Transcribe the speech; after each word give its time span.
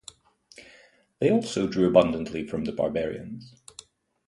They 1.19 1.29
also 1.29 1.67
drew 1.67 1.87
abundantly 1.87 2.47
from 2.47 2.65
the 2.65 2.71
"barbarians". 2.71 3.53